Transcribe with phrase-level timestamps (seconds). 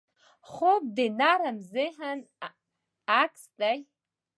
[0.49, 2.17] خوب د نرم ذهن
[3.19, 3.77] عکس دی